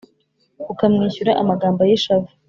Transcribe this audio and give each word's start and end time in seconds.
ukamwishyura 0.71 1.31
amagambo 1.41 1.81
y’ishavu, 1.89 2.29